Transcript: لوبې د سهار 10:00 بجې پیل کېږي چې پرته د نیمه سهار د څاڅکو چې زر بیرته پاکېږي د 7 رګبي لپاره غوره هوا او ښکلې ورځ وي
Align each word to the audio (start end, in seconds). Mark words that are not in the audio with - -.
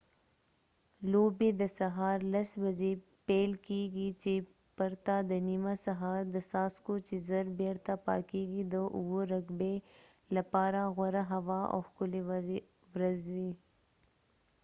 لوبې 1.11 1.49
د 1.61 1.63
سهار 1.79 2.17
10:00 2.35 2.61
بجې 2.63 2.91
پیل 3.27 3.51
کېږي 3.67 4.09
چې 4.21 4.33
پرته 4.77 5.15
د 5.31 5.31
نیمه 5.47 5.73
سهار 5.85 6.21
د 6.35 6.37
څاڅکو 6.49 6.93
چې 7.07 7.15
زر 7.27 7.45
بیرته 7.59 7.93
پاکېږي 8.07 8.63
د 8.73 8.75
7 8.95 9.33
رګبي 9.33 9.75
لپاره 10.35 10.79
غوره 10.95 11.23
هوا 11.33 11.61
او 11.73 11.79
ښکلې 11.87 12.21
ورځ 12.95 13.21
وي 13.35 13.51